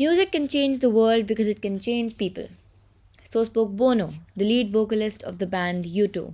[0.00, 2.48] Music can change the world because it can change people.
[3.22, 6.32] So spoke Bono, the lead vocalist of the band U2.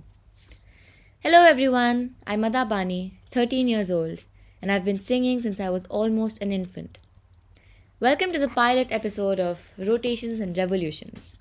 [1.19, 4.19] Hello everyone, I'm Ada Bani, 13 years old,
[4.61, 6.97] and I've been singing since I was almost an infant.
[7.99, 11.35] Welcome to the pilot episode of Rotations and Revolutions.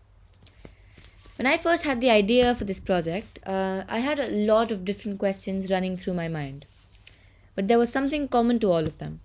[1.37, 4.85] When I first had the idea for this project, uh, I had a lot of
[4.85, 6.67] different questions running through my mind.
[7.55, 9.21] But there was something common to all of them.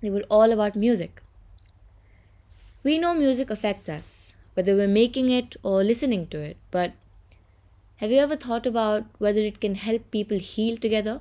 [0.00, 1.21] They were all about music.
[2.84, 6.92] We know music affects us, whether we're making it or listening to it, but
[7.98, 11.20] have you ever thought about whether it can help people heal together?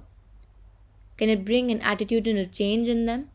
[1.17, 3.29] Can it bring an attitudinal change in them?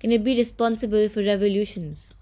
[0.00, 2.12] Can it be responsible for revolutions?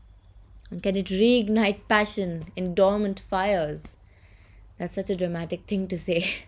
[0.71, 3.97] And can it reignite passion in dormant fires?
[4.79, 6.35] That's such a dramatic thing to say.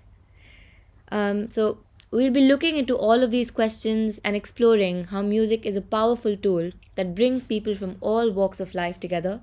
[1.11, 1.79] Um, so,
[2.11, 6.37] we'll be looking into all of these questions and exploring how music is a powerful
[6.37, 9.41] tool that brings people from all walks of life together,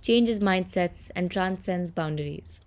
[0.00, 2.60] changes mindsets, and transcends boundaries.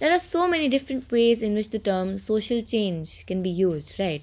[0.00, 3.98] There are so many different ways in which the term social change can be used,
[4.00, 4.22] right?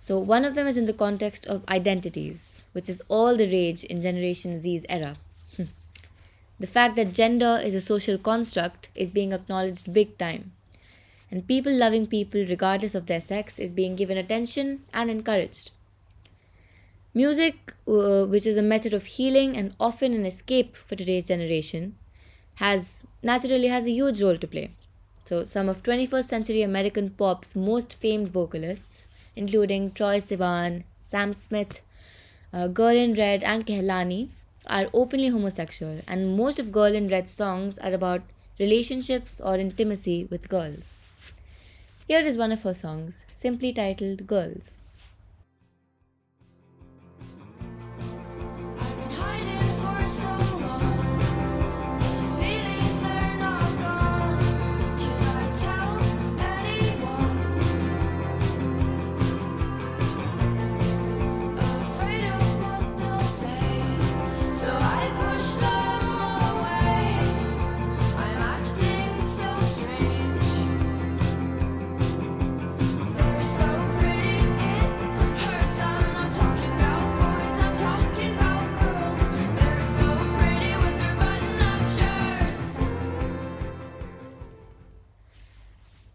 [0.00, 3.84] So, one of them is in the context of identities, which is all the rage
[3.84, 5.16] in Generation Z's era.
[6.58, 10.52] the fact that gender is a social construct is being acknowledged big time,
[11.32, 15.72] and people loving people regardless of their sex is being given attention and encouraged.
[17.14, 21.96] Music, uh, which is a method of healing and often an escape for today's generation,
[22.56, 24.70] has naturally has a huge role to play.
[25.24, 31.80] So, some of 21st century American pop's most famed vocalists including Troye Sivan, Sam Smith,
[32.52, 34.28] uh, Girl in Red, and Kehlani,
[34.66, 38.22] are openly homosexual, and most of Girl in Red's songs are about
[38.58, 40.98] relationships or intimacy with girls.
[42.08, 44.72] Here is one of her songs, simply titled Girls.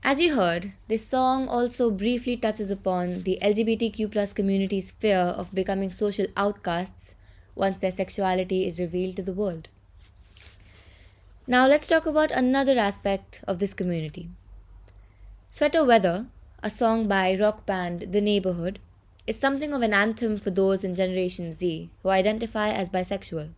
[0.09, 5.91] As you heard, this song also briefly touches upon the LGBTQ community's fear of becoming
[5.91, 7.13] social outcasts
[7.55, 9.67] once their sexuality is revealed to the world.
[11.45, 14.29] Now let's talk about another aspect of this community.
[15.51, 16.27] Sweater Weather,
[16.63, 18.79] a song by rock band The Neighborhood,
[19.27, 23.49] is something of an anthem for those in Generation Z who identify as bisexual.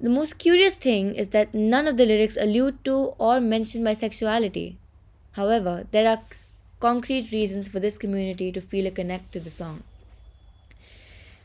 [0.00, 4.76] The most curious thing is that none of the lyrics allude to or mention bisexuality.
[5.32, 6.22] However, there are
[6.80, 9.82] concrete reasons for this community to feel a connect to the song.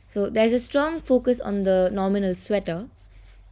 [0.09, 2.88] So there's a strong focus on the nominal sweater,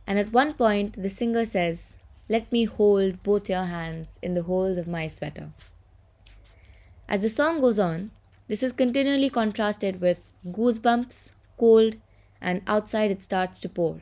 [0.08, 1.96] and at one point the singer says,
[2.28, 5.52] Let me hold both your hands in the holes of my sweater.
[7.08, 8.12] As the song goes on,
[8.48, 11.96] this is continually contrasted with goosebumps, cold,
[12.42, 14.02] and outside it starts to pour.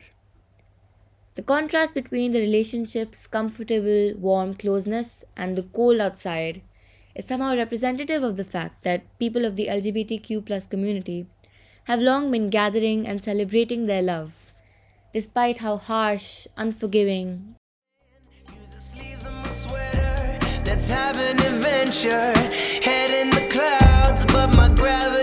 [1.36, 6.62] The contrast between the relationship's comfortable, warm closeness and the cold outside
[7.14, 11.26] is somehow representative of the fact that people of the LGBTQ community
[11.84, 14.32] have long been gathering and celebrating their love,
[15.12, 17.54] despite how harsh, unforgiving,
[20.66, 22.32] Let's have an adventure.
[22.82, 25.15] Head in the clouds above my gravity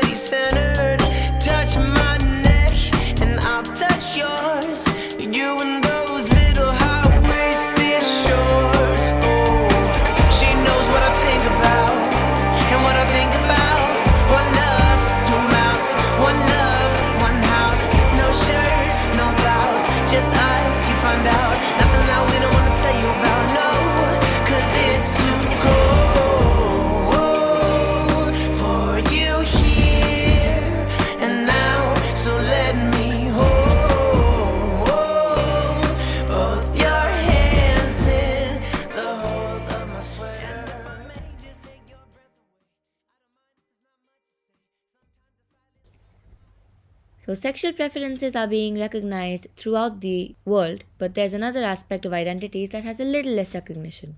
[47.26, 52.72] So, sexual preferences are being recognized throughout the world, but there's another aspect of identities
[52.72, 54.18] that has a little less recognition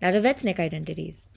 [0.00, 1.30] that of ethnic identities.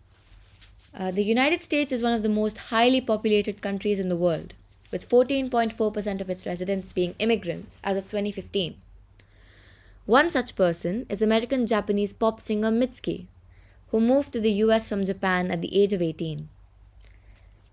[0.93, 4.53] Uh, the United States is one of the most highly populated countries in the world,
[4.91, 8.75] with 14.4% of its residents being immigrants as of 2015.
[10.05, 13.27] One such person is American Japanese pop singer Mitski,
[13.89, 16.49] who moved to the US from Japan at the age of 18.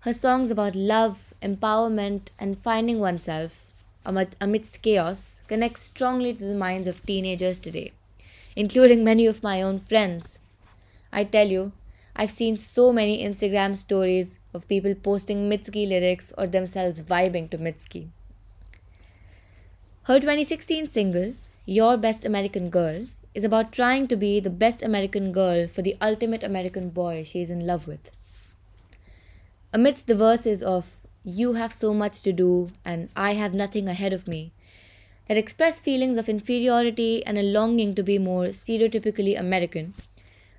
[0.01, 3.73] Her songs about love, empowerment, and finding oneself
[4.05, 7.91] amidst chaos connect strongly to the minds of teenagers today,
[8.55, 10.39] including many of my own friends.
[11.11, 11.71] I tell you,
[12.15, 17.57] I've seen so many Instagram stories of people posting Mitski lyrics or themselves vibing to
[17.57, 18.07] Mitski.
[20.03, 21.33] Her 2016 single,
[21.65, 25.97] Your Best American Girl, is about trying to be the best American girl for the
[26.01, 28.11] ultimate American boy she is in love with.
[29.73, 34.13] Amidst the verses of You have so much to do and I have nothing ahead
[34.13, 34.53] of me,
[35.27, 39.93] that express feelings of inferiority and a longing to be more stereotypically American,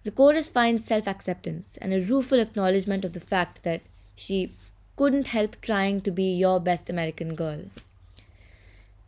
[0.04, 3.80] the chorus finds self acceptance and a rueful acknowledgement of the fact that
[4.14, 4.52] she
[4.96, 7.62] couldn't help trying to be your best American girl.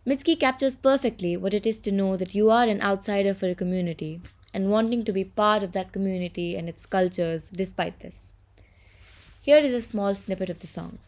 [0.06, 3.55] Mitski captures perfectly what it is to know that you are an outsider for a
[3.55, 4.23] community
[4.55, 8.32] and wanting to be part of that community and its cultures despite this.
[9.42, 10.98] Here is a small snippet of the song.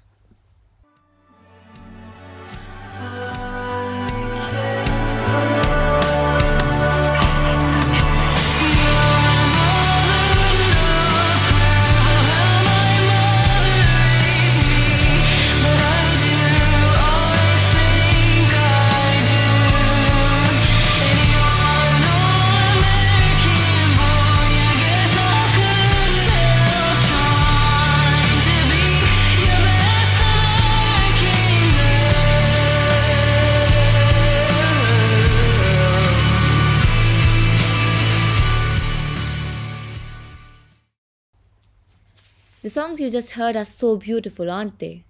[42.63, 45.03] The songs you just heard are so beautiful, aren't they?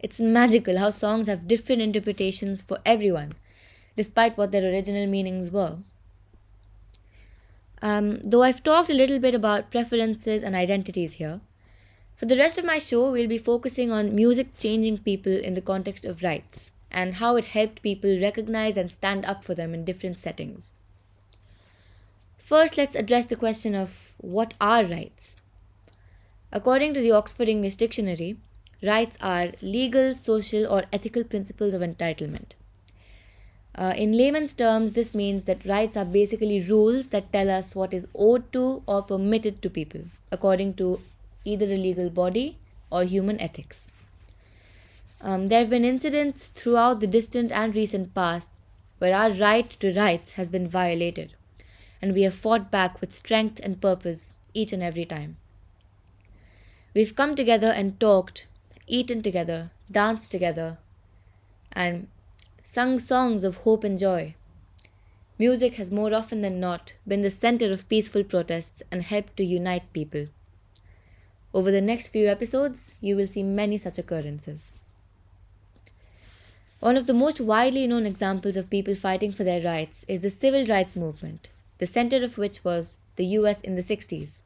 [0.00, 3.36] It's magical how songs have different interpretations for everyone,
[3.96, 5.78] despite what their original meanings were.
[7.80, 11.40] Um, though I've talked a little bit about preferences and identities here,
[12.16, 15.62] for the rest of my show, we'll be focusing on music changing people in the
[15.62, 19.86] context of rights and how it helped people recognize and stand up for them in
[19.86, 20.74] different settings.
[22.36, 25.38] First, let's address the question of what are rights?
[26.52, 28.36] According to the Oxford English Dictionary,
[28.82, 32.54] rights are legal, social, or ethical principles of entitlement.
[33.74, 37.94] Uh, in layman's terms, this means that rights are basically rules that tell us what
[37.94, 40.02] is owed to or permitted to people,
[40.32, 41.00] according to
[41.44, 42.58] either a legal body
[42.90, 43.86] or human ethics.
[45.22, 48.50] Um, there have been incidents throughout the distant and recent past
[48.98, 51.34] where our right to rights has been violated,
[52.02, 55.36] and we have fought back with strength and purpose each and every time.
[56.92, 58.46] We've come together and talked,
[58.88, 60.78] eaten together, danced together,
[61.72, 62.08] and
[62.64, 64.34] sung songs of hope and joy.
[65.38, 69.44] Music has more often than not been the center of peaceful protests and helped to
[69.44, 70.26] unite people.
[71.54, 74.72] Over the next few episodes, you will see many such occurrences.
[76.80, 80.30] One of the most widely known examples of people fighting for their rights is the
[80.30, 84.40] civil rights movement, the center of which was the US in the 60s.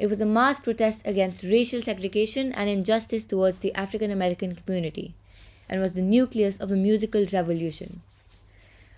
[0.00, 5.12] It was a mass protest against racial segregation and injustice towards the African American community
[5.68, 8.00] and was the nucleus of a musical revolution.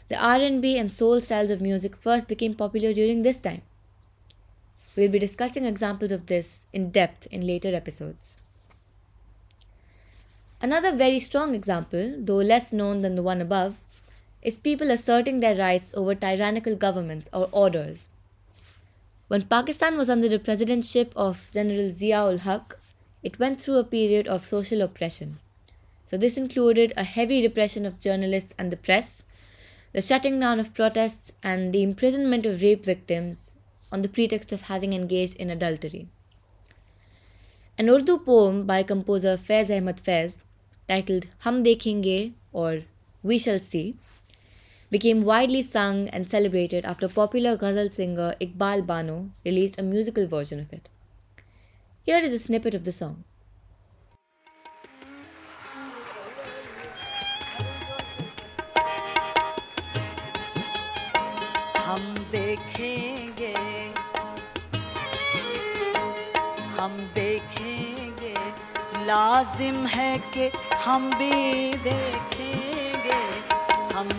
[0.08, 3.62] The R&B and soul styles of music first became popular during this time.
[4.94, 8.38] We'll be discussing examples of this in depth in later episodes.
[10.60, 13.76] Another very strong example, though less known than the one above,
[14.40, 18.08] is people asserting their rights over tyrannical governments or orders
[19.32, 22.78] when Pakistan was under the presidentship of General Zia ul Haq,
[23.22, 25.38] it went through a period of social oppression.
[26.04, 29.24] So, this included a heavy repression of journalists and the press,
[29.94, 33.54] the shutting down of protests, and the imprisonment of rape victims
[33.90, 36.08] on the pretext of having engaged in adultery.
[37.78, 40.42] An Urdu poem by composer Faiz Ahmad Faiz,
[40.90, 42.82] titled Hum Dekhenge or
[43.22, 43.96] We Shall See,
[44.91, 50.59] became widely sung and celebrated after popular ghazal singer Iqbal Bano released a musical version
[50.59, 50.87] of it.
[52.03, 53.23] Here is a snippet of the song.
[61.87, 62.01] हम
[62.31, 63.53] देखेंगे
[66.79, 68.33] हम देखेंगे
[69.05, 70.49] लाजिम है कि
[70.85, 71.31] हम भी
[71.83, 73.21] देखेंगे
[73.93, 74.09] हम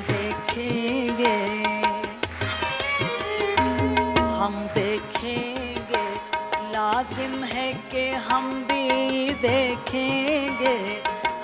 [7.04, 10.76] लाजिम है कि हम भी देखेंगे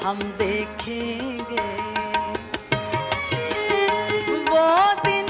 [0.03, 1.65] हम देखेंगे।
[4.47, 4.63] वो
[5.03, 5.28] दिन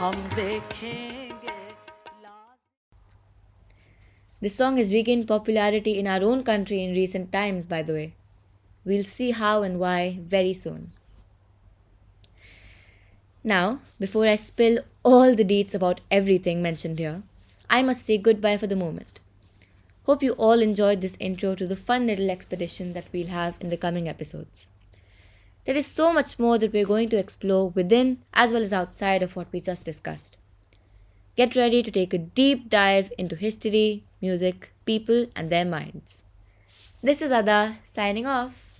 [0.00, 1.54] हम देखेंगे
[2.22, 2.56] लाज
[4.44, 8.06] This song has regained popularity in our own country in recent times, by the way.
[8.84, 10.92] We'll see how and why very soon.
[13.52, 17.22] Now, before I spill all the deets about everything mentioned here,
[17.68, 19.20] I must say goodbye for the moment.
[20.04, 23.68] Hope you all enjoyed this intro to the fun little expedition that we'll have in
[23.68, 24.68] the coming episodes.
[25.65, 29.21] There is so much more that we're going to explore within as well as outside
[29.21, 30.37] of what we just discussed.
[31.35, 36.23] Get ready to take a deep dive into history, music, people, and their minds.
[37.03, 38.70] This is Ada signing off.